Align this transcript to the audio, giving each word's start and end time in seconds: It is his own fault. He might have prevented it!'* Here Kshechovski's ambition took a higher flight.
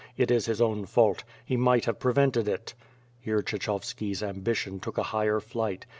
It 0.17 0.31
is 0.31 0.47
his 0.47 0.59
own 0.59 0.87
fault. 0.87 1.23
He 1.45 1.55
might 1.55 1.85
have 1.85 1.99
prevented 1.99 2.47
it!'* 2.47 2.73
Here 3.19 3.43
Kshechovski's 3.43 4.23
ambition 4.23 4.79
took 4.79 4.97
a 4.97 5.03
higher 5.13 5.39
flight. 5.39 5.85